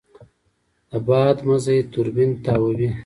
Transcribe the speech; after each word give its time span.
د 0.89 0.91
باد 1.07 1.37
مزی 1.47 1.77
توربین 1.91 2.31
تاووي. 2.43 2.89